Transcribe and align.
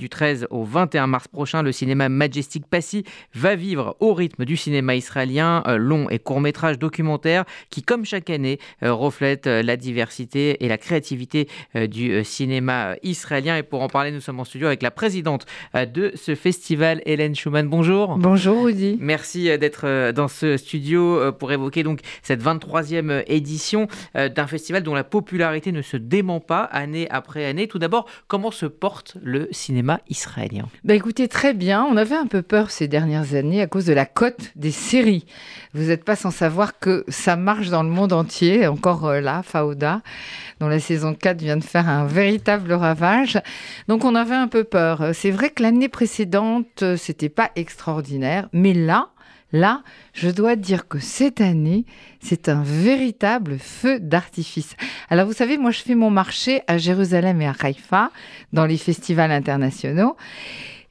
Du 0.00 0.08
13 0.08 0.46
au 0.50 0.62
21 0.62 1.08
mars 1.08 1.26
prochain, 1.26 1.64
le 1.64 1.72
cinéma 1.72 2.08
Majestic 2.08 2.64
Passy 2.68 3.02
va 3.34 3.56
vivre 3.56 3.96
au 3.98 4.14
rythme 4.14 4.44
du 4.44 4.56
cinéma 4.56 4.94
israélien, 4.94 5.64
euh, 5.66 5.76
long 5.76 6.08
et 6.08 6.20
court 6.20 6.40
métrage 6.40 6.78
documentaire 6.78 7.44
qui, 7.68 7.82
comme 7.82 8.04
chaque 8.04 8.30
année, 8.30 8.60
euh, 8.84 8.92
reflète 8.92 9.48
euh, 9.48 9.60
la 9.60 9.76
diversité 9.76 10.64
et 10.64 10.68
la 10.68 10.78
créativité 10.78 11.48
du 11.74 12.22
cinéma 12.22 12.94
israélien. 13.02 13.56
Et 13.56 13.64
pour 13.64 13.82
en 13.82 13.88
parler, 13.88 14.12
nous 14.12 14.20
sommes 14.20 14.38
en 14.38 14.44
studio 14.44 14.68
avec 14.68 14.82
la 14.82 14.92
présidente 14.92 15.46
de 15.74 16.12
ce 16.14 16.36
festival, 16.36 17.02
Hélène 17.04 17.34
Schumann. 17.34 17.66
Bonjour. 17.66 18.16
Bonjour 18.18 18.66
Rudy. 18.66 18.98
Merci 19.00 19.46
d'être 19.58 20.12
dans 20.12 20.28
ce 20.28 20.56
studio 20.56 21.32
pour 21.32 21.50
évoquer 21.50 21.82
donc 21.82 22.00
cette 22.22 22.42
23e 22.42 23.24
édition 23.26 23.88
d'un 24.14 24.46
festival 24.46 24.84
dont 24.84 24.94
la 24.94 25.04
popularité 25.04 25.72
ne 25.72 25.82
se 25.82 25.96
dément 25.96 26.40
pas 26.40 26.62
année 26.62 27.08
après 27.10 27.44
année. 27.44 27.66
Tout 27.66 27.80
d'abord, 27.80 28.06
comment 28.28 28.52
se 28.52 28.66
porte 28.66 29.16
le 29.22 29.48
cinéma 29.50 29.87
israélien 30.08 30.66
bah 30.84 30.94
Écoutez, 30.94 31.28
très 31.28 31.54
bien. 31.54 31.84
On 31.84 31.96
avait 31.96 32.16
un 32.16 32.26
peu 32.26 32.42
peur 32.42 32.70
ces 32.70 32.88
dernières 32.88 33.34
années 33.34 33.60
à 33.60 33.66
cause 33.66 33.86
de 33.86 33.92
la 33.92 34.06
cote 34.06 34.52
des 34.56 34.70
séries. 34.70 35.26
Vous 35.74 35.88
n'êtes 35.88 36.04
pas 36.04 36.16
sans 36.16 36.30
savoir 36.30 36.78
que 36.78 37.04
ça 37.08 37.36
marche 37.36 37.68
dans 37.68 37.82
le 37.82 37.88
monde 37.88 38.12
entier. 38.12 38.66
Encore 38.66 39.06
euh, 39.06 39.20
là, 39.20 39.42
Fauda, 39.42 40.02
dont 40.60 40.68
la 40.68 40.80
saison 40.80 41.14
4 41.14 41.40
vient 41.40 41.56
de 41.56 41.64
faire 41.64 41.88
un 41.88 42.06
véritable 42.06 42.72
ravage. 42.72 43.40
Donc 43.88 44.04
on 44.04 44.14
avait 44.14 44.34
un 44.34 44.48
peu 44.48 44.64
peur. 44.64 45.10
C'est 45.14 45.30
vrai 45.30 45.50
que 45.50 45.62
l'année 45.62 45.88
précédente, 45.88 46.82
euh, 46.82 46.96
c'était 46.96 47.28
pas 47.28 47.50
extraordinaire. 47.56 48.48
Mais 48.52 48.74
là, 48.74 49.10
Là, 49.52 49.82
je 50.12 50.28
dois 50.28 50.56
dire 50.56 50.88
que 50.88 50.98
cette 50.98 51.40
année, 51.40 51.86
c'est 52.20 52.48
un 52.48 52.62
véritable 52.62 53.58
feu 53.58 53.98
d'artifice. 53.98 54.76
Alors 55.08 55.26
vous 55.26 55.32
savez, 55.32 55.56
moi 55.56 55.70
je 55.70 55.80
fais 55.80 55.94
mon 55.94 56.10
marché 56.10 56.62
à 56.66 56.76
Jérusalem 56.76 57.40
et 57.40 57.46
à 57.46 57.54
Haïfa, 57.58 58.10
dans 58.52 58.66
les 58.66 58.76
festivals 58.76 59.32
internationaux. 59.32 60.16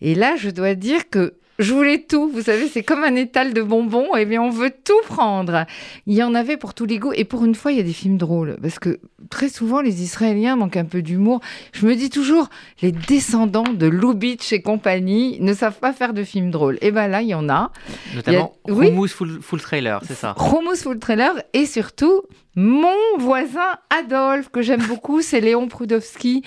Et 0.01 0.15
là, 0.15 0.35
je 0.37 0.49
dois 0.49 0.75
dire 0.75 1.09
que 1.09 1.35
je 1.59 1.73
voulais 1.73 2.03
tout. 2.07 2.29
Vous 2.29 2.43
savez, 2.43 2.67
c'est 2.67 2.83
comme 2.83 3.03
un 3.03 3.15
étal 3.15 3.53
de 3.53 3.61
bonbons. 3.61 4.15
Et 4.15 4.21
eh 4.21 4.25
bien, 4.25 4.41
on 4.41 4.49
veut 4.49 4.71
tout 4.71 5.01
prendre. 5.07 5.65
Il 6.05 6.13
y 6.13 6.23
en 6.23 6.35
avait 6.35 6.57
pour 6.57 6.73
tous 6.73 6.85
les 6.85 6.99
goûts. 6.99 7.13
Et 7.13 7.23
pour 7.23 7.45
une 7.45 7.55
fois, 7.55 7.71
il 7.71 7.77
y 7.77 7.81
a 7.81 7.83
des 7.83 7.93
films 7.93 8.17
drôles. 8.17 8.57
Parce 8.61 8.79
que 8.79 8.99
très 9.29 9.49
souvent, 9.49 9.81
les 9.81 10.03
Israéliens 10.03 10.55
manquent 10.55 10.77
un 10.77 10.85
peu 10.85 11.01
d'humour. 11.01 11.41
Je 11.73 11.85
me 11.85 11.95
dis 11.95 12.09
toujours, 12.09 12.49
les 12.81 12.91
descendants 12.91 13.63
de 13.63 13.87
Lubitsch 13.87 14.53
et 14.53 14.61
compagnie 14.61 15.37
ne 15.41 15.53
savent 15.53 15.79
pas 15.79 15.93
faire 15.93 16.13
de 16.13 16.23
films 16.23 16.51
drôles. 16.51 16.77
Et 16.81 16.91
bien 16.91 17.07
là, 17.07 17.21
il 17.21 17.29
y 17.29 17.33
en 17.33 17.49
a. 17.49 17.71
Notamment 18.15 18.55
Hummus 18.67 19.09
full, 19.09 19.39
full, 19.41 19.61
Trailer, 19.61 20.01
c'est 20.05 20.15
ça 20.15 20.35
Hummus 20.37 20.83
Full 20.83 20.99
Trailer. 20.99 21.33
Et 21.53 21.65
surtout, 21.65 22.23
mon 22.55 23.17
voisin 23.19 23.77
Adolphe, 23.91 24.49
que 24.49 24.63
j'aime 24.63 24.81
beaucoup, 24.87 25.21
c'est 25.21 25.41
Léon 25.41 25.67
Proudovski, 25.67 26.41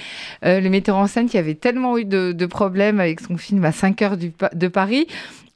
euh, 0.44 0.60
le 0.60 0.68
metteur 0.68 0.96
en 0.96 1.06
scène 1.06 1.28
qui 1.28 1.38
avait 1.38 1.54
tellement 1.54 1.96
eu 1.98 2.04
de, 2.04 2.46
problèmes 2.46 2.98
avec 2.98 3.20
son 3.20 3.36
film 3.36 3.64
à 3.64 3.70
5 3.70 4.02
heures 4.02 4.16
de 4.16 4.68
Paris. 4.68 4.99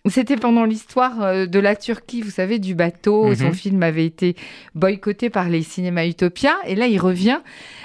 C'était 0.07 0.37
pendant 0.37 0.67
l'histoire 0.67 1.23
euh, 1.23 1.47
de 1.47 1.59
la 1.59 1.75
Turquie, 1.75 2.21
vous 2.21 2.31
savez, 2.31 2.59
du 2.59 2.75
bateau. 2.75 3.35
Son 3.35 3.47
mhm. 3.47 3.55
film 3.55 3.83
avait 3.83 4.05
été 4.05 4.37
boycotté 4.75 5.31
par 5.31 5.49
les 5.49 5.63
cinémas 5.63 6.05
Utopia. 6.05 6.55
Et 6.67 6.75
là, 6.75 6.87
il 6.89 6.99
revient 6.99 7.39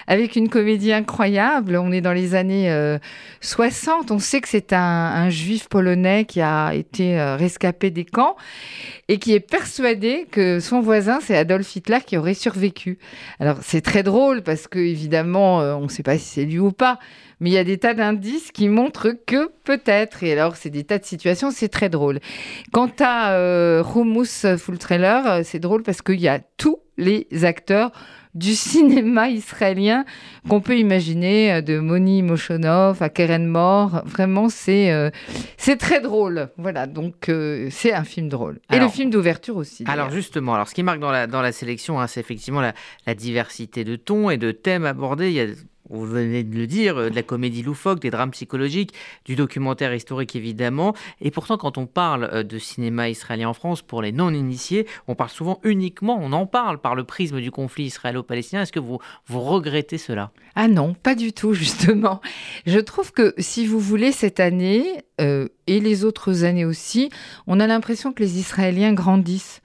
avec 0.06 0.36
une 0.36 0.50
comédie 0.50 0.92
incroyable. 0.92 1.78
On 1.78 1.94
est 1.94 2.02
dans 2.02 2.12
les 2.12 2.36
années 2.36 2.70
60. 3.40 4.12
Euh, 4.12 4.16
On 4.16 4.20
sait 4.20 4.42
que 4.42 4.50
c'est 4.50 4.74
un, 4.74 5.30
juif 5.30 5.70
polonais 5.70 6.26
qui 6.26 6.42
a 6.42 6.74
été 6.74 7.18
euh, 7.18 7.38
rescapé 7.38 7.90
des 7.90 8.04
camps 8.04 8.36
et 9.08 9.18
qui 9.18 9.34
est 9.34 9.40
persuadé 9.40 10.28
que 10.30 10.60
son 10.60 10.82
voisin, 10.82 11.20
c'est 11.22 11.38
Adolf 11.38 11.74
Hitler 11.74 12.00
qui 12.06 12.18
aurait 12.18 12.34
survécu. 12.34 13.00
Alors, 13.40 13.60
c'est 13.62 13.82
très 13.82 14.04
drôle 14.04 14.42
parce 14.42 14.68
que, 14.68 14.80
évidemment, 14.80 15.60
on 15.60 15.84
ne 15.84 15.90
sait 15.90 16.04
pas 16.04 16.18
si 16.18 16.26
c'est 16.26 16.46
lui 16.46 16.60
ou 16.60 16.74
pas 16.74 17.00
mais 17.40 17.50
il 17.50 17.54
y 17.54 17.58
a 17.58 17.64
des 17.64 17.78
tas 17.78 17.94
d'indices 17.94 18.52
qui 18.52 18.68
montrent 18.68 19.16
que 19.26 19.50
peut-être. 19.64 20.24
Et 20.24 20.34
alors, 20.34 20.56
c'est 20.56 20.70
des 20.70 20.84
tas 20.84 21.00
de 21.00 21.06
situations, 21.06 21.52
c'est 21.52 21.70
très 21.70 21.90
drôle. 21.90 22.20
Quant 22.72 22.92
à 23.00 23.34
euh, 23.34 23.84
Full 23.84 24.78
Trailer, 24.78 25.28
euh, 25.28 25.42
c'est 25.44 25.60
drôle 25.60 25.84
parce 25.84 26.02
qu'il 26.02 26.20
y 26.20 26.28
a 26.28 26.40
tous 26.58 26.80
les 26.98 27.28
acteurs 27.44 27.92
du 28.36 28.54
cinéma 28.56 29.30
israélien 29.30 30.06
qu'on 30.50 30.60
peut 30.60 30.78
imaginer, 30.78 31.54
euh, 31.54 31.62
de 31.62 31.80
Moni 31.80 32.24
Moshonov 32.24 33.02
à 33.02 33.10
Keren 33.10 33.48
Mor. 33.48 34.02
Vraiment, 34.06 34.50
c'est 34.50 34.92
euh, 34.92 35.10
c'est 35.56 35.78
très 35.78 36.02
drôle. 36.02 36.50
Voilà, 36.58 36.88
donc 36.88 37.32
c'est 37.70 37.94
un 37.94 38.04
film 38.04 38.28
drôle. 38.28 38.60
Et 38.74 38.80
le 38.80 38.90
film 38.90 39.10
d'ouverture 39.10 39.56
aussi. 39.56 39.86
Alors 39.88 40.10
justement, 40.10 40.56
alors 40.56 40.68
ce 40.68 40.76
qui 40.76 40.84
marque 40.84 41.00
dans 41.00 41.12
la, 41.12 41.26
dans 41.26 41.42
la 41.42 41.54
sélection, 41.54 42.02
hein, 42.02 42.08
c'est 42.08 42.20
effectivement 42.20 42.62
la, 42.62 42.74
la, 43.08 43.16
diversité 43.16 43.84
de 43.84 43.96
tons 43.96 44.30
et 44.30 44.38
de 44.38 44.52
thèmes 44.52 44.86
abordés. 44.86 45.30
Il 45.30 45.36
y 45.36 45.42
a 45.42 45.48
vous 45.90 46.06
venez 46.06 46.44
de 46.44 46.56
le 46.56 46.68
dire, 46.68 46.98
euh, 46.98 47.10
de 47.10 47.16
la 47.16 47.24
comédie 47.24 47.64
loufoque, 47.64 48.00
des 48.00 48.10
drames 48.10 48.32
psychologiques, 48.32 48.94
du 49.26 49.36
documentaire 49.36 49.94
historique 49.94 50.36
évidemment. 50.36 50.94
Et 51.22 51.32
pourtant, 51.32 51.58
quand 51.58 51.78
on 51.78 51.86
parle 51.86 52.30
euh, 52.32 52.44
de 52.44 52.58
cinéma 52.58 53.10
israélien 53.10 53.50
en 53.50 53.54
France, 53.54 53.82
pour 53.82 54.02
les 54.02 54.12
non-initiés, 54.12 54.88
on 55.08 55.16
parle 55.16 55.30
souvent 55.30 55.60
uniquement, 55.64 56.18
on 56.22 56.32
en 56.32 56.46
parle 56.46 56.80
par 56.80 56.96
le 56.96 57.04
prisme 57.04 57.42
du 57.42 57.52
conflit 57.52 57.86
israélo-palestinien. 57.86 58.62
Est-ce 58.62 58.72
que 58.72 58.80
vous, 58.80 59.00
vous 59.28 59.42
regrettez 59.42 59.98
cela? 59.98 60.32
Ah 60.56 60.68
non, 60.68 60.94
pas 60.94 61.16
du 61.16 61.34
tout, 61.34 61.54
justement. 61.54 62.22
Je 62.66 62.80
trouve 62.80 63.12
que 63.12 63.34
si 63.38 63.66
vous 63.66 63.80
voulez, 63.80 64.12
cette 64.12 64.40
année, 64.40 65.04
euh, 65.22 65.48
et 65.68 65.80
les 65.80 66.06
autres 66.06 66.44
années 66.44 66.66
aussi, 66.66 67.10
on 67.48 67.60
a 67.60 67.68
l'impression 67.68 68.14
que 68.14 68.24
les 68.24 68.40
Israéliens 68.40 68.94
grandissent. 68.94 69.62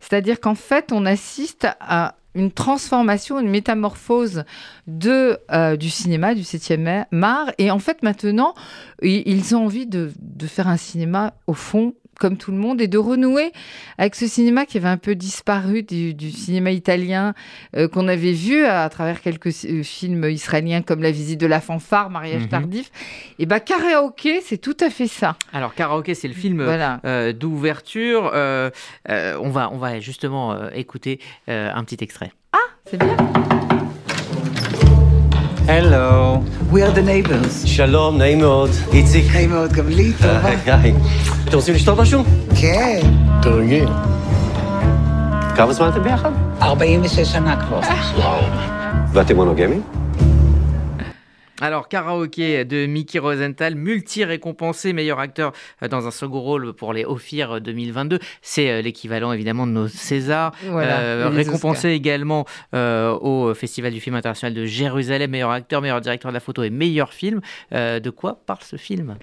C'est-à-dire 0.00 0.40
qu'en 0.40 0.54
fait, 0.54 0.92
on 0.92 1.06
assiste 1.06 1.66
à 1.80 2.16
une 2.34 2.50
transformation, 2.50 3.38
une 3.40 3.50
métamorphose 3.50 4.44
de, 4.86 5.38
euh, 5.50 5.76
du 5.76 5.90
cinéma, 5.90 6.34
du 6.34 6.42
7e 6.42 7.04
art. 7.22 7.50
Et 7.58 7.70
en 7.70 7.78
fait, 7.78 8.02
maintenant, 8.02 8.54
ils 9.02 9.54
ont 9.54 9.64
envie 9.64 9.86
de, 9.86 10.12
de 10.18 10.46
faire 10.46 10.68
un 10.68 10.76
cinéma, 10.76 11.34
au 11.46 11.54
fond, 11.54 11.94
comme 12.18 12.36
tout 12.36 12.52
le 12.52 12.58
monde, 12.58 12.80
et 12.80 12.88
de 12.88 12.98
renouer 12.98 13.52
avec 13.98 14.14
ce 14.14 14.26
cinéma 14.26 14.66
qui 14.66 14.78
avait 14.78 14.88
un 14.88 14.96
peu 14.96 15.14
disparu 15.14 15.82
du, 15.82 16.30
cinéma 16.30 16.70
italien 16.70 17.34
euh, 17.76 17.88
qu'on 17.88 18.08
avait 18.08 18.32
vu 18.32 18.64
à, 18.64 18.88
travers 18.88 19.20
quelques 19.20 19.64
euh, 19.64 19.82
films 19.82 20.24
israéliens 20.24 20.82
comme 20.82 21.02
La 21.02 21.10
visite 21.10 21.40
de 21.40 21.46
la 21.46 21.60
fanfare, 21.60 22.10
Mariage 22.10 22.42
mhm. 22.42 22.48
tardif. 22.48 22.90
Et 23.38 23.46
bah 23.46 23.60
Karaoke, 23.60 24.40
c'est 24.42 24.58
tout 24.58 24.76
à 24.80 24.90
fait 24.90 25.08
ça. 25.08 25.36
Alors 25.52 25.74
Karaoke, 25.74 26.14
c'est 26.14 26.28
le 26.28 26.34
film 26.34 26.60
euh, 26.60 27.32
d'ouverture. 27.32 28.30
on, 28.34 29.50
va, 29.50 29.70
on 29.72 29.78
va 29.78 30.00
justement 30.00 30.70
écouter 30.70 31.20
un 31.48 31.82
petit 31.84 32.02
extrait. 32.02 32.32
Ah, 32.52 32.58
c'est 32.86 32.98
bien. 32.98 33.16
Hello. 35.68 36.42
We 36.72 36.80
are 36.80 36.90
the 36.90 37.02
neighbors. 37.02 37.64
Shalom, 37.76 38.18
נעים 38.18 38.38
מאוד. 38.38 38.70
איציק. 38.92 39.24
נעים 39.32 39.50
מאוד, 39.50 39.72
גם 39.72 39.88
לי, 39.88 40.12
טובה. 40.12 40.48
היי. 40.66 40.94
אתם 41.44 41.56
רוצים 41.56 41.74
לשתות 41.74 41.98
משהו? 41.98 42.24
כן. 42.60 43.00
תרגי. 43.42 43.84
כמה 45.56 45.72
זמן 45.72 45.88
אתם 45.88 46.02
ביחד? 46.02 46.30
46 46.62 47.32
שנה 47.32 47.56
כבר. 47.66 47.80
וואו. 48.16 48.40
ואתם 49.12 49.36
מונוגמים? 49.36 49.82
Alors, 51.62 51.86
Karaoke 51.86 52.64
de 52.64 52.86
Mickey 52.86 53.20
Rosenthal, 53.20 53.76
multi-récompensé 53.76 54.92
meilleur 54.92 55.20
acteur 55.20 55.52
euh, 55.80 55.86
dans 55.86 56.08
un 56.08 56.10
second 56.10 56.40
rôle 56.40 56.72
pour 56.72 56.92
les 56.92 57.04
Ophir 57.04 57.60
2022. 57.60 58.18
C'est 58.40 58.68
euh, 58.68 58.82
l'équivalent 58.82 59.32
évidemment 59.32 59.68
de 59.68 59.70
nos 59.70 59.86
Césars. 59.86 60.50
Euh, 60.64 61.30
récompensé 61.32 61.90
également 61.90 62.46
au 62.72 63.54
Festival 63.54 63.92
du 63.92 64.00
film 64.00 64.16
international 64.16 64.54
de 64.54 64.64
Jérusalem, 64.64 65.30
meilleur 65.30 65.52
acteur, 65.52 65.80
meilleur 65.82 66.00
directeur 66.00 66.32
de 66.32 66.34
la 66.34 66.40
photo 66.40 66.64
et 66.64 66.70
meilleur 66.70 67.12
film. 67.12 67.40
de 67.70 68.10
quoi 68.10 68.40
parle 68.44 68.62
ce 68.62 68.74
film? 68.74 69.14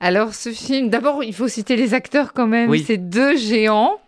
Alors, 0.00 0.32
ce 0.32 0.48
film, 0.48 0.88
d'abord, 0.88 1.22
il 1.22 1.34
faut 1.34 1.48
citer 1.48 1.76
les 1.76 1.92
acteurs 1.92 2.32
quand 2.32 2.46
même. 2.46 2.70
Oui. 2.70 2.82
C'est 2.86 2.96
deux 2.96 3.36
géants 3.36 4.00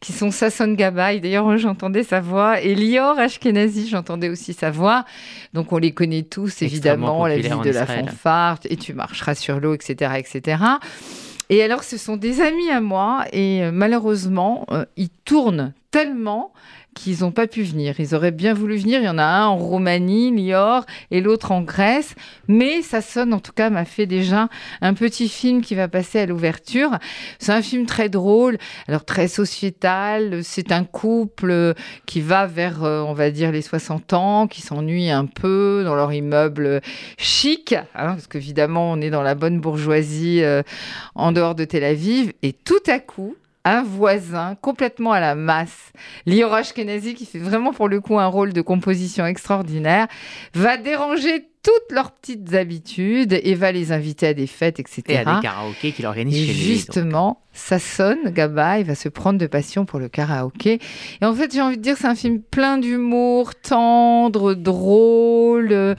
qui 0.00 0.12
sont 0.12 0.30
Sasson 0.30 0.72
Gabay, 0.74 1.20
d'ailleurs 1.20 1.58
j'entendais 1.58 2.04
sa 2.04 2.20
voix, 2.20 2.60
et 2.60 2.74
Lior 2.74 3.18
Ashkenazi, 3.18 3.88
j'entendais 3.88 4.28
aussi 4.28 4.52
sa 4.52 4.70
voix. 4.70 5.04
Donc 5.54 5.72
on 5.72 5.78
les 5.78 5.92
connaît 5.92 6.22
tous 6.22 6.62
évidemment, 6.62 7.26
la 7.26 7.38
vie 7.38 7.48
de 7.48 7.70
la 7.70 7.86
fanfare, 7.86 8.58
et 8.68 8.76
tu 8.76 8.94
marcheras 8.94 9.34
sur 9.34 9.60
l'eau, 9.60 9.74
etc., 9.74 10.12
etc. 10.18 10.62
Et 11.50 11.62
alors 11.62 11.82
ce 11.82 11.96
sont 11.96 12.16
des 12.16 12.40
amis 12.40 12.70
à 12.70 12.80
moi, 12.80 13.24
et 13.32 13.64
euh, 13.64 13.72
malheureusement, 13.72 14.66
euh, 14.70 14.84
ils 14.96 15.10
tournent 15.24 15.72
tellement 15.90 16.52
qu'ils 16.94 17.20
n'ont 17.20 17.30
pas 17.30 17.46
pu 17.46 17.62
venir. 17.62 17.94
Ils 17.98 18.14
auraient 18.14 18.32
bien 18.32 18.54
voulu 18.54 18.76
venir. 18.76 19.00
Il 19.00 19.04
y 19.04 19.08
en 19.08 19.18
a 19.18 19.24
un 19.24 19.46
en 19.46 19.56
Roumanie, 19.56 20.32
Niort, 20.32 20.84
et 21.10 21.20
l'autre 21.20 21.52
en 21.52 21.62
Grèce. 21.62 22.14
Mais 22.48 22.82
ça 22.82 23.00
sonne, 23.00 23.32
en 23.32 23.38
tout 23.38 23.52
cas, 23.52 23.70
m'a 23.70 23.84
fait 23.84 24.06
déjà 24.06 24.48
un 24.80 24.94
petit 24.94 25.28
film 25.28 25.62
qui 25.62 25.74
va 25.74 25.86
passer 25.86 26.18
à 26.18 26.26
l'ouverture. 26.26 26.98
C'est 27.38 27.52
un 27.52 27.62
film 27.62 27.86
très 27.86 28.08
drôle, 28.08 28.58
alors 28.88 29.04
très 29.04 29.28
sociétal. 29.28 30.42
C'est 30.42 30.72
un 30.72 30.84
couple 30.84 31.74
qui 32.06 32.20
va 32.20 32.46
vers, 32.46 32.82
euh, 32.82 33.00
on 33.02 33.14
va 33.14 33.30
dire, 33.30 33.52
les 33.52 33.62
60 33.62 34.12
ans, 34.12 34.46
qui 34.48 34.60
s'ennuie 34.60 35.10
un 35.10 35.26
peu 35.26 35.82
dans 35.84 35.94
leur 35.94 36.12
immeuble 36.12 36.80
chic, 37.16 37.72
hein, 37.72 37.84
parce 37.94 38.26
qu'évidemment, 38.26 38.90
on 38.90 39.00
est 39.00 39.10
dans 39.10 39.22
la 39.22 39.34
bonne 39.34 39.60
bourgeoisie 39.60 40.42
euh, 40.42 40.62
en 41.14 41.32
dehors 41.32 41.54
de 41.54 41.64
Tel 41.64 41.84
Aviv. 41.84 42.32
Et 42.42 42.52
tout 42.52 42.82
à 42.88 42.98
coup, 42.98 43.36
un 43.68 43.82
voisin 43.82 44.56
complètement 44.60 45.12
à 45.12 45.20
la 45.20 45.34
masse, 45.34 45.92
Lior 46.26 46.52
Ashkenazi, 46.52 47.14
qui 47.14 47.26
fait 47.26 47.38
vraiment 47.38 47.72
pour 47.72 47.88
le 47.88 48.00
coup 48.00 48.18
un 48.18 48.26
rôle 48.26 48.52
de 48.52 48.60
composition 48.60 49.26
extraordinaire, 49.26 50.06
va 50.54 50.76
déranger 50.76 51.48
toutes 51.62 51.92
leurs 51.94 52.12
petites 52.12 52.54
habitudes 52.54 53.38
et 53.42 53.54
va 53.54 53.72
les 53.72 53.92
inviter 53.92 54.28
à 54.28 54.34
des 54.34 54.46
fêtes, 54.46 54.80
etc. 54.80 55.02
Et 55.08 55.16
à 55.18 55.36
des 55.36 55.42
karaokés 55.42 55.92
qu'il 55.92 56.06
organise 56.06 56.36
Et 56.36 56.46
chez 56.46 56.52
lui. 56.52 56.74
justement, 56.74 57.42
ça 57.52 57.78
sonne, 57.78 58.30
Gaba, 58.30 58.78
il 58.78 58.86
va 58.86 58.94
se 58.94 59.08
prendre 59.08 59.38
de 59.38 59.46
passion 59.46 59.84
pour 59.84 59.98
le 59.98 60.08
karaoké. 60.08 60.78
Et 61.20 61.24
en 61.24 61.34
fait, 61.34 61.52
j'ai 61.52 61.60
envie 61.60 61.76
de 61.76 61.82
dire, 61.82 61.96
c'est 61.98 62.06
un 62.06 62.14
film 62.14 62.40
plein 62.40 62.78
d'humour, 62.78 63.54
tendre, 63.56 64.54
drôle. 64.54 65.96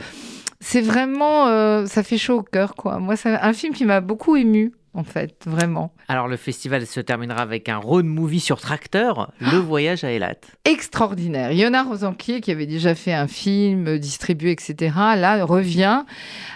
C'est 0.61 0.81
vraiment, 0.81 1.47
euh, 1.47 1.85
ça 1.85 2.03
fait 2.03 2.17
chaud 2.17 2.39
au 2.39 2.43
cœur, 2.43 2.75
quoi. 2.75 2.99
Moi, 2.99 3.15
c'est 3.15 3.29
un 3.29 3.53
film 3.53 3.73
qui 3.73 3.85
m'a 3.85 4.01
beaucoup 4.01 4.35
ému, 4.35 4.73
en 4.99 5.03
fait, 5.03 5.43
vraiment. 5.45 5.93
Alors 6.09 6.27
le 6.27 6.35
festival 6.37 6.85
se 6.85 6.99
terminera 6.99 7.41
avec 7.41 7.69
un 7.69 7.77
road 7.77 8.05
movie 8.05 8.39
sur 8.41 8.59
tracteur, 8.59 9.31
Le 9.39 9.57
voyage 9.57 10.03
à 10.03 10.11
Eilat. 10.11 10.35
Extraordinaire. 10.65 11.51
Yona 11.53 11.83
Rosanquier, 11.83 12.41
qui 12.41 12.51
avait 12.51 12.65
déjà 12.65 12.95
fait 12.95 13.13
un 13.13 13.27
film 13.27 13.87
euh, 13.87 13.97
distribué, 13.97 14.51
etc., 14.51 14.75
là, 15.15 15.45
revient 15.45 16.03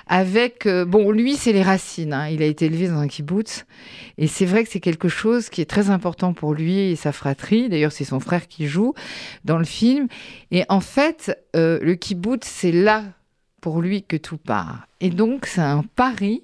avec... 0.08 0.66
euh, 0.66 0.86
bon, 0.86 1.12
lui, 1.12 1.36
c'est 1.36 1.54
les 1.54 1.64
racines. 1.64 2.14
hein. 2.14 2.28
Il 2.28 2.42
a 2.42 2.46
été 2.46 2.66
élevé 2.66 2.88
dans 2.90 2.98
un 3.00 3.08
kibbutz. 3.08 3.66
Et 4.18 4.28
c'est 4.28 4.46
vrai 4.46 4.64
que 4.64 4.70
c'est 4.70 4.80
quelque 4.82 5.08
chose 5.08 5.50
qui 5.50 5.62
est 5.62 5.70
très 5.70 5.90
important 5.90 6.34
pour 6.34 6.54
lui 6.54 6.78
et 6.80 6.96
sa 6.96 7.12
fratrie. 7.12 7.70
D'ailleurs, 7.70 7.92
c'est 7.92 8.04
son 8.06 8.20
frère 8.20 8.48
qui 8.48 8.68
joue 8.68 8.94
dans 9.46 9.58
le 9.58 9.66
film. 9.66 10.08
Et 10.52 10.64
en 10.70 10.82
fait, 10.82 11.40
euh, 11.56 11.80
le 11.82 11.96
kibbutz, 11.96 12.46
c'est 12.46 12.72
là 12.74 13.04
pour 13.62 13.82
lui 13.82 14.04
que 14.04 14.18
tout 14.18 14.38
part. 14.38 14.88
Et 15.00 15.10
donc, 15.10 15.46
c'est 15.46 15.62
un 15.62 15.84
pari 15.96 16.44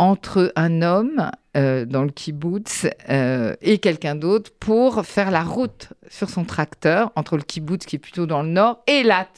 entre 0.00 0.50
un 0.56 0.80
homme 0.80 1.30
euh, 1.58 1.84
dans 1.84 2.04
le 2.04 2.10
kibbutz 2.10 2.86
euh, 3.10 3.54
et 3.60 3.76
quelqu'un 3.76 4.14
d'autre 4.14 4.50
pour 4.58 5.04
faire 5.04 5.30
la 5.30 5.42
route 5.42 5.88
sur 6.08 6.30
son 6.30 6.44
tracteur 6.44 7.12
entre 7.16 7.36
le 7.36 7.42
kibbutz 7.42 7.84
qui 7.84 7.96
est 7.96 7.98
plutôt 7.98 8.24
dans 8.24 8.42
le 8.42 8.48
nord 8.48 8.82
et 8.86 9.02
Lat. 9.02 9.28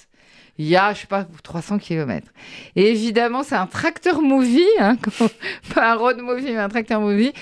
Il 0.59 0.67
y 0.69 0.77
a, 0.77 0.93
je 0.95 1.01
sais 1.01 1.07
pas, 1.09 1.27
300 1.43 1.79
kilomètres. 1.79 2.31
Et 2.77 2.89
évidemment, 2.93 3.43
c'est 3.43 3.57
un 3.57 3.67
tracteur 3.67 4.21
movie, 4.23 4.63
hein, 4.79 4.97
pas 5.75 5.93
un 5.93 5.97
road 5.97 6.19
movie, 6.19 6.45
mais 6.53 6.59
un 6.59 6.69
tracteur 6.69 7.01
movie. 7.01 7.33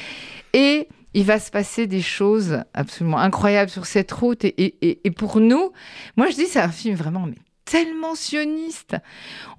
Et 0.55 0.88
il 1.12 1.25
va 1.25 1.38
se 1.40 1.50
passer 1.50 1.87
des 1.87 2.00
choses 2.00 2.62
absolument 2.73 3.19
incroyables 3.19 3.70
sur 3.70 3.84
cette 3.84 4.12
route. 4.12 4.44
Et- 4.46 5.00
et 5.05 5.11
pour 5.11 5.40
nous, 5.40 5.73
moi 6.16 6.31
je 6.31 6.37
dis 6.37 6.46
c'est 6.46 6.61
un 6.61 6.70
film 6.70 6.94
vraiment 6.94 7.26
mais 7.26 7.34
tellement 7.70 8.17
sioniste. 8.17 8.96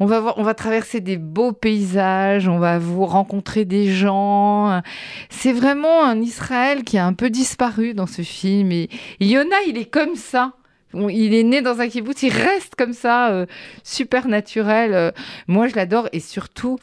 On 0.01 0.05
va 0.05 0.19
voir, 0.19 0.37
on 0.37 0.43
va 0.43 0.53
traverser 0.53 0.99
des 0.99 1.15
beaux 1.15 1.53
paysages, 1.53 2.49
on 2.49 2.59
va 2.59 2.77
vous 2.77 3.05
rencontrer 3.05 3.63
des 3.63 3.89
gens. 3.89 4.81
C'est 5.29 5.53
vraiment 5.53 6.03
un 6.03 6.19
Israël 6.19 6.83
qui 6.83 6.97
a 6.97 7.05
un 7.05 7.13
peu 7.13 7.29
disparu 7.29 7.93
dans 7.93 8.07
ce 8.07 8.21
film. 8.21 8.73
Et, 8.73 8.89
Yona, 9.21 9.55
il 9.65 9.77
est 9.77 9.89
comme 9.89 10.15
ça. 10.15 10.53
Il 10.93 11.33
est 11.33 11.43
né 11.43 11.61
dans 11.61 11.79
un 11.79 11.87
kibbutz, 11.87 12.21
il 12.23 12.33
reste 12.33 12.75
comme 12.75 12.91
ça, 12.91 13.29
euh, 13.29 13.45
super 13.81 14.27
naturel. 14.27 14.93
Euh, 14.93 15.11
moi, 15.47 15.69
je 15.69 15.75
l'adore 15.75 16.09
et 16.11 16.19
surtout, 16.19 16.79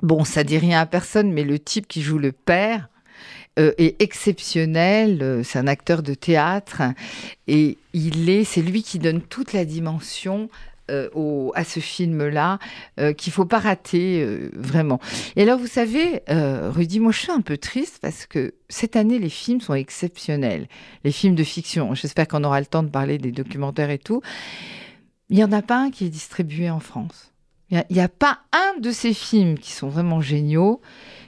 bon, 0.00 0.22
ça 0.22 0.44
dit 0.44 0.58
rien 0.58 0.78
à 0.78 0.86
personne, 0.86 1.32
mais 1.32 1.42
le 1.42 1.58
type 1.58 1.88
qui 1.88 2.02
joue 2.02 2.18
le 2.18 2.30
père 2.30 2.88
euh, 3.58 3.72
est 3.78 4.00
exceptionnel. 4.02 5.18
Euh, 5.22 5.42
c'est 5.42 5.58
un 5.58 5.66
acteur 5.66 6.02
de 6.02 6.14
théâtre 6.14 6.82
et 7.46 7.78
il 7.92 8.28
est, 8.30 8.44
c'est 8.44 8.62
lui 8.62 8.82
qui 8.82 8.98
donne 8.98 9.20
toute 9.20 9.52
la 9.52 9.64
dimension. 9.64 10.48
euh, 10.88 11.08
au- 11.14 11.50
à 11.56 11.64
ce 11.64 11.80
film-là, 11.80 12.60
euh, 13.00 13.12
qu'il 13.12 13.32
faut 13.32 13.44
pas 13.44 13.58
rater 13.58 14.24
vraiment. 14.52 15.00
Et 15.34 15.42
alors, 15.42 15.58
vous 15.58 15.66
savez, 15.66 16.22
Rudy, 16.28 17.00
moi, 17.00 17.10
je 17.10 17.18
suis 17.18 17.32
un 17.32 17.40
peu 17.40 17.56
triste 17.58 17.98
parce 18.00 18.24
que 18.24 18.54
cette 18.68 18.94
année, 18.94 19.18
les 19.18 19.28
films 19.28 19.60
sont 19.60 19.74
exceptionnels. 19.74 20.68
Les 21.02 21.10
films 21.10 21.34
de 21.34 21.42
fiction. 21.42 21.92
J'espère 21.96 22.28
qu'on 22.28 22.44
aura 22.44 22.60
le 22.60 22.66
temps 22.66 22.84
de 22.84 22.88
parler 22.88 23.18
des 23.18 23.32
documentaires 23.32 23.90
et 23.90 23.98
tout. 23.98 24.22
Il 25.28 25.36
y 25.36 25.42
en 25.42 25.50
a 25.50 25.60
pas 25.60 25.76
un 25.78 25.90
qui 25.90 26.04
est 26.06 26.08
distribué 26.08 26.70
en 26.70 26.78
France. 26.78 27.32
Il 27.72 27.82
n'y 27.90 27.98
a 28.00 28.08
pas 28.08 28.38
un 28.52 28.78
de 28.80 28.92
ces 28.92 29.12
films 29.12 29.58
qui 29.58 29.72
sont 29.72 29.88
vraiment 29.88 30.20
géniaux 30.20 30.80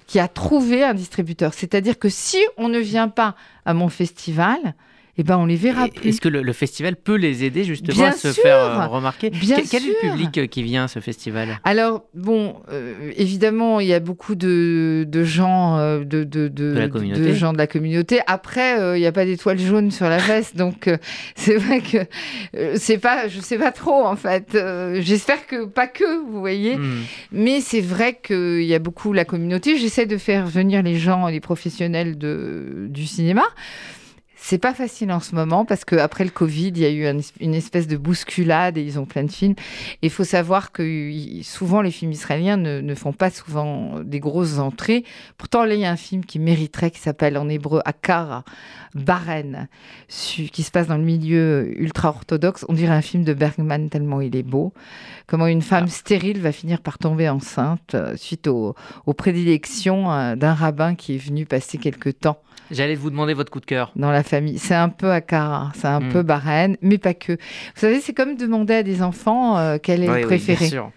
qui 0.08 0.18
a 0.18 0.26
trouvé 0.26 0.82
un 0.82 0.94
distributeur. 0.94 1.54
C'est-à-dire 1.54 1.98
que 1.98 2.08
si 2.08 2.38
on 2.56 2.68
ne 2.68 2.78
vient 2.78 3.08
pas 3.08 3.36
à 3.64 3.74
mon 3.74 3.90
festival, 3.90 4.74
eh 5.20 5.24
ben 5.24 5.36
on 5.36 5.46
les 5.46 5.56
verra 5.56 5.86
Et 5.86 5.90
plus. 5.90 6.10
Est-ce 6.10 6.20
que 6.20 6.28
le, 6.28 6.42
le 6.42 6.52
festival 6.52 6.94
peut 6.94 7.16
les 7.16 7.42
aider 7.42 7.64
justement 7.64 7.92
Bien 7.92 8.10
à 8.10 8.12
se 8.12 8.32
sûr. 8.32 8.40
faire 8.42 8.56
euh, 8.56 8.86
remarquer 8.86 9.30
Bien 9.30 9.56
quel, 9.56 9.68
quel 9.68 9.82
est 9.82 9.88
le 9.88 10.10
public 10.10 10.38
euh, 10.38 10.46
qui 10.46 10.62
vient 10.62 10.84
à 10.84 10.88
ce 10.88 11.00
festival? 11.00 11.58
Alors, 11.64 12.04
bon, 12.14 12.54
euh, 12.70 12.94
évidemment, 13.16 13.80
il 13.80 13.88
y 13.88 13.94
a 13.94 13.98
beaucoup 13.98 14.36
de, 14.36 15.04
de 15.08 15.24
gens, 15.24 15.76
euh, 15.78 16.04
de, 16.04 16.22
de, 16.22 16.48
gens 17.34 17.52
de 17.52 17.58
la 17.58 17.66
communauté. 17.66 18.20
Après, 18.28 18.78
euh, 18.80 18.96
il 18.96 19.00
n'y 19.00 19.06
a 19.06 19.12
pas 19.12 19.24
d'étoile 19.24 19.58
jaune 19.58 19.90
sur 19.90 20.08
la 20.08 20.18
veste, 20.18 20.56
donc 20.56 20.88
c'est 21.34 21.56
vrai 21.56 21.80
que 21.80 21.98
c'est 22.76 22.98
pas, 22.98 23.26
je 23.26 23.40
sais 23.40 23.58
pas 23.58 23.72
trop 23.72 24.04
en 24.06 24.14
fait. 24.14 24.56
J'espère 25.00 25.46
que 25.48 25.64
pas 25.64 25.88
que, 25.88 26.24
vous 26.30 26.38
voyez. 26.38 26.76
Hmm. 26.76 27.02
Mais 27.32 27.60
c'est 27.60 27.80
vrai 27.80 28.20
qu'il 28.22 28.62
y 28.62 28.74
a 28.74 28.78
beaucoup 28.78 29.12
la 29.12 29.24
communauté. 29.24 29.78
J'essaie 29.78 30.06
de 30.06 30.16
faire 30.16 30.46
venir 30.46 30.82
les 30.84 30.96
gens, 30.96 31.26
les 31.26 31.40
professionnels 31.40 32.16
de, 32.18 32.86
du 32.88 33.04
cinéma. 33.04 33.42
C'est 34.40 34.58
pas 34.58 34.72
facile 34.72 35.10
en 35.12 35.18
ce 35.20 35.34
moment 35.34 35.64
parce 35.64 35.84
qu'après 35.84 36.22
le 36.24 36.30
Covid, 36.30 36.68
il 36.68 36.78
y 36.78 36.84
a 36.84 36.90
eu 36.90 37.06
un- 37.06 37.18
une 37.40 37.54
espèce 37.54 37.86
de 37.88 37.96
bousculade 37.96 38.78
et 38.78 38.82
ils 38.82 38.98
ont 38.98 39.04
plein 39.04 39.24
de 39.24 39.30
films. 39.32 39.54
Et 40.00 40.06
il 40.06 40.10
faut 40.10 40.24
savoir 40.24 40.70
que 40.72 41.10
souvent 41.42 41.82
les 41.82 41.90
films 41.90 42.12
israéliens 42.12 42.56
ne, 42.56 42.80
ne 42.80 42.94
font 42.94 43.12
pas 43.12 43.30
souvent 43.30 44.00
des 44.02 44.20
grosses 44.20 44.58
entrées. 44.58 45.04
Pourtant, 45.38 45.64
là, 45.64 45.74
il 45.74 45.80
y 45.80 45.84
a 45.84 45.90
un 45.90 45.96
film 45.96 46.24
qui 46.24 46.38
mériterait, 46.38 46.90
qui 46.92 47.00
s'appelle 47.00 47.36
en 47.36 47.48
hébreu 47.48 47.80
Akara, 47.84 48.44
Baren, 48.94 49.68
qui 50.08 50.62
se 50.62 50.70
passe 50.70 50.86
dans 50.86 50.96
le 50.96 51.04
milieu 51.04 51.72
ultra-orthodoxe. 51.78 52.64
On 52.68 52.72
dirait 52.74 52.94
un 52.94 53.02
film 53.02 53.24
de 53.24 53.34
Bergman 53.34 53.88
tellement 53.90 54.20
il 54.20 54.34
est 54.36 54.42
beau. 54.42 54.72
Comment 55.26 55.46
une 55.46 55.62
femme 55.62 55.88
stérile 55.88 56.40
va 56.40 56.52
finir 56.52 56.80
par 56.80 56.96
tomber 56.98 57.28
enceinte 57.28 57.94
euh, 57.94 58.16
suite 58.16 58.46
au- 58.46 58.74
aux 59.04 59.14
prédilections 59.14 60.10
euh, 60.12 60.36
d'un 60.36 60.54
rabbin 60.54 60.94
qui 60.94 61.16
est 61.16 61.18
venu 61.18 61.44
passer 61.44 61.76
quelque 61.76 62.08
temps 62.08 62.38
J'allais 62.70 62.96
vous 62.96 63.08
demander 63.08 63.32
votre 63.32 63.50
coup 63.50 63.60
de 63.60 63.64
cœur. 63.66 63.92
dans 63.96 64.10
la 64.10 64.22
famille. 64.28 64.58
C'est 64.58 64.74
un 64.74 64.88
peu 64.88 65.10
Akara, 65.10 65.72
c'est 65.74 65.86
un 65.88 66.00
Mm. 66.00 66.08
peu 66.12 66.22
Bahreïn, 66.22 66.76
mais 66.82 66.98
pas 66.98 67.14
que. 67.14 67.32
Vous 67.32 67.38
savez, 67.80 68.00
c'est 68.00 68.12
comme 68.14 68.36
demander 68.36 68.74
à 68.74 68.82
des 68.82 69.02
enfants 69.02 69.58
euh, 69.58 69.78
quel 69.82 70.02
est 70.04 70.08
Oui, 70.08 70.08
le 70.08 70.12
oui, 70.14 70.18
bien 70.20 70.26
préféré. 70.28 70.68
sûr. 70.68 70.90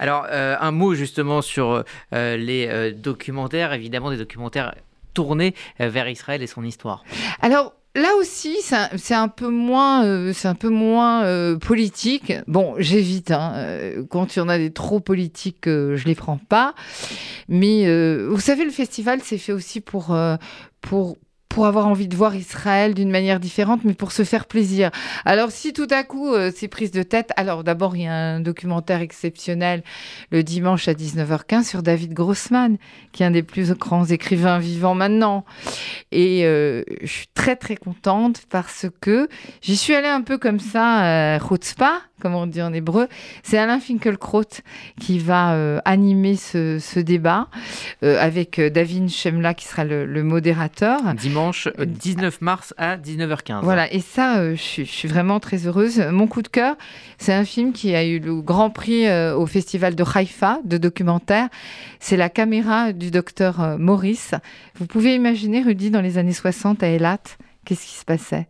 Alors, 0.00 0.26
euh, 0.30 0.56
un 0.60 0.70
mot 0.72 0.94
justement 0.94 1.42
sur 1.42 1.84
euh, 2.14 2.36
les 2.36 2.66
euh, 2.68 2.92
documentaires, 2.92 3.72
évidemment 3.72 4.10
des 4.10 4.16
documentaires 4.16 4.74
tournés 5.14 5.54
vers 5.80 6.08
Israël 6.08 6.42
et 6.42 6.46
son 6.46 6.62
histoire. 6.64 7.02
Alors 7.40 7.72
là 7.96 8.10
aussi, 8.20 8.56
c'est 8.62 9.14
un, 9.14 9.26
peu 9.28 9.48
moins, 9.48 10.04
euh, 10.04 10.32
c'est 10.32 10.46
un 10.46 10.54
peu 10.54 10.68
moins 10.68 11.24
euh, 11.24 11.56
politique. 11.58 12.32
Bon, 12.46 12.76
j'évite. 12.78 13.32
hein, 13.32 13.52
euh, 13.56 14.04
quand 14.08 14.36
il 14.36 14.38
y 14.38 14.42
en 14.42 14.48
a 14.48 14.58
des 14.58 14.70
trop 14.72 15.00
politiques, 15.00 15.64
je 15.66 16.04
les 16.04 16.14
prends 16.14 16.36
pas. 16.38 16.74
Mais 17.48 17.84
vous 18.26 18.38
savez, 18.40 18.64
le 18.64 18.70
festival, 18.70 19.20
c'est 19.24 19.38
fait 19.38 19.52
aussi 19.52 19.80
pour 19.80 20.16
pour 20.80 21.16
pour 21.48 21.66
avoir 21.66 21.86
envie 21.86 22.08
de 22.08 22.16
voir 22.16 22.34
Israël 22.34 22.94
d'une 22.94 23.10
manière 23.10 23.40
différente, 23.40 23.80
mais 23.84 23.94
pour 23.94 24.12
se 24.12 24.24
faire 24.24 24.46
plaisir. 24.46 24.90
Alors 25.24 25.50
si 25.50 25.72
tout 25.72 25.86
à 25.90 26.04
coup 26.04 26.32
euh, 26.32 26.50
c'est 26.54 26.68
prise 26.68 26.90
de 26.90 27.02
tête, 27.02 27.30
alors 27.36 27.64
d'abord 27.64 27.96
il 27.96 28.02
y 28.02 28.06
a 28.06 28.14
un 28.14 28.40
documentaire 28.40 29.00
exceptionnel 29.00 29.82
le 30.30 30.42
dimanche 30.42 30.88
à 30.88 30.92
19h15 30.92 31.64
sur 31.64 31.82
David 31.82 32.12
Grossman, 32.12 32.76
qui 33.12 33.22
est 33.22 33.26
un 33.26 33.30
des 33.30 33.42
plus 33.42 33.72
grands 33.72 34.04
écrivains 34.04 34.58
vivants 34.58 34.94
maintenant. 34.94 35.44
Et 36.12 36.44
euh, 36.44 36.82
je 37.02 37.06
suis 37.06 37.28
très 37.34 37.56
très 37.56 37.76
contente 37.76 38.42
parce 38.50 38.86
que 39.00 39.28
j'y 39.62 39.76
suis 39.76 39.94
allée 39.94 40.08
un 40.08 40.22
peu 40.22 40.38
comme 40.38 40.60
ça, 40.60 41.04
euh, 41.04 41.38
chutzpah, 41.40 42.00
comme 42.20 42.34
on 42.34 42.46
dit 42.46 42.62
en 42.62 42.72
hébreu. 42.72 43.08
C'est 43.42 43.58
Alain 43.58 43.80
Finkielkraut 43.80 44.44
qui 45.00 45.18
va 45.18 45.52
euh, 45.54 45.80
animer 45.84 46.36
ce, 46.36 46.78
ce 46.78 47.00
débat 47.00 47.48
euh, 48.02 48.18
avec 48.20 48.58
euh, 48.58 48.70
David 48.70 49.08
Chemla 49.08 49.54
qui 49.54 49.66
sera 49.66 49.84
le, 49.84 50.06
le 50.06 50.22
modérateur. 50.22 51.00
Dimanche 51.14 51.68
euh, 51.78 51.84
19 51.84 52.40
mars 52.40 52.74
à 52.76 52.96
19h15. 52.96 53.60
Voilà, 53.62 53.92
et 53.92 54.00
ça, 54.00 54.38
euh, 54.38 54.52
je, 54.52 54.62
suis, 54.62 54.86
je 54.86 54.90
suis 54.90 55.08
vraiment 55.08 55.40
très 55.40 55.66
heureuse. 55.66 56.00
Mon 56.10 56.26
coup 56.26 56.42
de 56.42 56.48
cœur, 56.48 56.76
c'est 57.18 57.32
un 57.32 57.44
film 57.44 57.72
qui 57.72 57.94
a 57.94 58.04
eu 58.04 58.18
le 58.18 58.40
grand 58.40 58.70
prix 58.70 59.08
au 59.32 59.46
festival 59.46 59.94
de 59.94 60.04
Haïfa 60.14 60.60
de 60.64 60.76
documentaire. 60.76 61.48
C'est 62.00 62.16
la 62.16 62.28
caméra 62.28 62.92
du 62.92 63.10
docteur 63.10 63.78
Maurice. 63.78 64.34
Vous 64.76 64.86
pouvez 64.86 65.14
imaginer, 65.14 65.62
Rudy, 65.62 65.90
dans 65.90 66.00
les 66.00 66.18
années 66.18 66.32
60 66.32 66.82
à 66.82 66.88
Eilat, 66.88 67.18
qu'est-ce 67.64 67.86
qui 67.86 67.94
se 67.94 68.04
passait? 68.04 68.46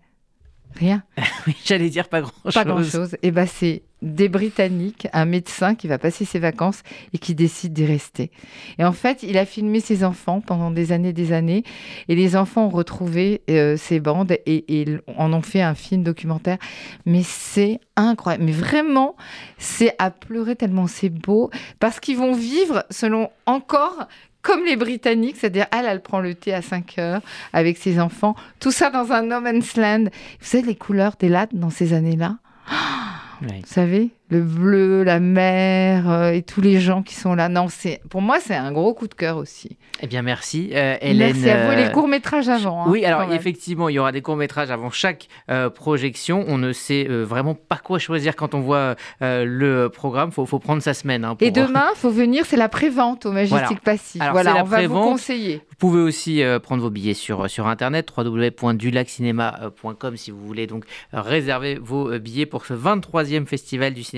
Rien. 0.78 1.02
Oui, 1.46 1.56
J'allais 1.64 1.90
dire 1.90 2.08
pas 2.08 2.20
grand-chose. 2.20 2.54
Pas 2.54 2.64
grand-chose. 2.64 3.16
Et 3.22 3.30
ben 3.30 3.46
c'est 3.46 3.82
des 4.02 4.28
Britanniques, 4.28 5.08
un 5.12 5.24
médecin 5.24 5.74
qui 5.74 5.88
va 5.88 5.98
passer 5.98 6.24
ses 6.24 6.38
vacances 6.38 6.82
et 7.12 7.18
qui 7.18 7.34
décide 7.34 7.72
d'y 7.72 7.84
rester. 7.84 8.30
Et 8.78 8.84
en 8.84 8.92
fait, 8.92 9.22
il 9.22 9.36
a 9.38 9.44
filmé 9.44 9.80
ses 9.80 10.04
enfants 10.04 10.40
pendant 10.40 10.70
des 10.70 10.92
années, 10.92 11.12
des 11.12 11.32
années, 11.32 11.64
et 12.08 12.14
les 12.14 12.36
enfants 12.36 12.66
ont 12.66 12.70
retrouvé 12.70 13.42
euh, 13.50 13.76
ces 13.76 14.00
bandes 14.00 14.36
et, 14.46 14.86
en 15.16 15.32
ont 15.32 15.42
fait 15.42 15.62
un 15.62 15.74
film 15.74 16.02
documentaire. 16.02 16.58
Mais 17.06 17.22
c'est 17.24 17.80
incroyable. 17.96 18.44
Mais 18.44 18.52
vraiment, 18.52 19.16
c'est 19.58 19.94
à 19.98 20.10
pleurer 20.10 20.54
tellement 20.56 20.86
c'est 20.86 21.08
beau, 21.08 21.50
parce 21.80 21.98
qu'ils 22.00 22.16
vont 22.16 22.34
vivre 22.34 22.84
selon 22.90 23.30
encore 23.46 24.06
comme 24.42 24.64
les 24.64 24.76
Britanniques, 24.76 25.36
c'est-à-dire 25.36 25.66
elle, 25.72 25.84
elle 25.84 26.00
prend 26.00 26.20
le 26.20 26.34
thé 26.34 26.54
à 26.54 26.62
5 26.62 26.98
heures 26.98 27.20
avec 27.52 27.76
ses 27.76 28.00
enfants, 28.00 28.36
tout 28.60 28.70
ça 28.70 28.88
dans 28.88 29.10
un 29.12 29.22
no 29.22 29.40
man's 29.40 29.76
land. 29.76 30.04
Vous 30.04 30.46
savez 30.46 30.62
les 30.62 30.76
couleurs 30.76 31.16
des 31.18 31.28
lattes 31.28 31.54
dans 31.54 31.70
ces 31.70 31.92
années-là? 31.92 32.36
Oui. 32.70 33.07
Vous 33.40 33.66
savez, 33.66 34.10
le 34.30 34.42
bleu, 34.42 35.02
la 35.04 35.20
mer 35.20 36.10
euh, 36.10 36.30
et 36.32 36.42
tous 36.42 36.60
les 36.60 36.80
gens 36.80 37.02
qui 37.02 37.14
sont 37.14 37.34
là. 37.34 37.48
Non, 37.48 37.68
c'est 37.68 38.00
pour 38.10 38.20
moi 38.22 38.38
c'est 38.40 38.54
un 38.56 38.72
gros 38.72 38.94
coup 38.94 39.08
de 39.08 39.14
cœur 39.14 39.36
aussi. 39.38 39.76
Eh 40.00 40.06
bien 40.06 40.22
merci 40.22 40.70
euh, 40.74 40.96
Hélène. 41.00 41.32
Merci 41.34 41.50
à 41.50 41.66
vous. 41.66 41.72
Et 41.72 41.76
euh, 41.82 41.86
les 41.86 41.92
courts 41.92 42.08
métrages 42.08 42.48
avant. 42.48 42.84
hein, 42.84 42.86
Oui, 42.88 43.04
alors 43.04 43.32
effectivement, 43.32 43.88
il 43.88 43.94
y 43.94 43.98
aura 43.98 44.12
des 44.12 44.22
courts-métrages 44.22 44.70
avant 44.70 44.90
chaque 44.90 45.28
euh, 45.50 45.70
projection. 45.70 46.44
On 46.46 46.58
ne 46.58 46.72
sait 46.72 47.06
euh, 47.08 47.24
vraiment 47.24 47.54
pas 47.54 47.76
quoi 47.78 47.98
choisir 47.98 48.36
quand 48.36 48.54
on 48.54 48.60
voit 48.60 48.94
euh, 49.22 49.44
le 49.44 49.88
programme. 49.88 50.28
Il 50.30 50.34
faut, 50.34 50.46
faut 50.46 50.58
prendre 50.58 50.82
sa 50.82 50.94
semaine. 50.94 51.24
hein, 51.24 51.36
Et 51.40 51.50
demain, 51.50 51.86
faut 51.94 52.10
venir, 52.10 52.44
c'est 52.46 52.56
la 52.56 52.68
prévente 52.68 53.26
au 53.26 53.32
Majestic 53.32 53.58
Voilà. 53.60 53.80
Passy. 53.82 54.20
Alors, 54.20 54.32
voilà, 54.34 54.56
on 54.62 54.64
va 54.64 54.86
vous 54.86 55.00
conseiller. 55.00 55.62
Vous 55.70 55.76
pouvez 55.88 56.00
aussi 56.00 56.42
euh, 56.42 56.58
prendre 56.58 56.82
vos 56.82 56.90
billets 56.90 57.14
sur, 57.14 57.48
sur 57.48 57.66
internet 57.66 58.08
www.dulaccinema.com 58.16 60.16
si 60.16 60.30
vous 60.30 60.44
voulez 60.46 60.66
donc 60.66 60.84
euh, 61.14 61.20
réserver 61.20 61.78
vos 61.80 62.10
euh, 62.12 62.18
billets 62.18 62.46
pour 62.46 62.66
ce 62.66 62.74
23e 62.74 63.46
festival 63.46 63.94
du 63.94 64.02
cinéma 64.02 64.17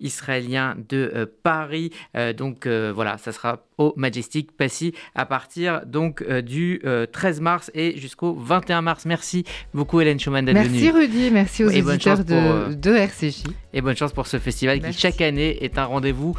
israélien 0.00 0.76
de 0.88 1.12
euh, 1.14 1.26
Paris. 1.42 1.90
Euh, 2.16 2.32
donc 2.32 2.66
euh, 2.66 2.92
voilà, 2.94 3.18
ça 3.18 3.32
sera 3.32 3.64
au 3.78 3.94
Majestic 3.96 4.56
Passy 4.56 4.92
à 5.14 5.24
partir 5.24 5.86
donc 5.86 6.24
du 6.40 6.80
euh, 6.84 7.06
13 7.06 7.40
mars 7.40 7.70
et 7.74 7.96
jusqu'au 7.96 8.34
21 8.34 8.82
mars. 8.82 9.06
Merci 9.06 9.44
beaucoup 9.72 10.00
Hélène 10.00 10.18
Schumann 10.18 10.44
d'être 10.44 10.54
Merci 10.54 10.88
venue. 10.88 11.00
Rudy, 11.00 11.30
merci 11.30 11.64
aux 11.64 11.70
Et 11.70 11.82
bonne 11.82 11.94
auditeurs 11.94 12.16
chance 12.16 12.26
de, 12.26 12.64
pour, 12.66 12.76
de 12.76 12.90
RCJ. 12.96 13.44
Et 13.72 13.80
bonne 13.80 13.96
chance 13.96 14.12
pour 14.12 14.26
ce 14.26 14.38
festival 14.38 14.80
Merci. 14.80 14.96
qui 14.96 15.02
chaque 15.02 15.20
année 15.20 15.62
est 15.62 15.78
un 15.78 15.84
rendez-vous 15.84 16.34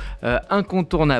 incontournable. 0.49 1.17